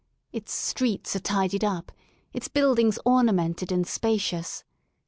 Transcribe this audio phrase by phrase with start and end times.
[0.33, 1.91] Its streets are tidied up,
[2.33, 4.63] its buildings ornamented and spacious.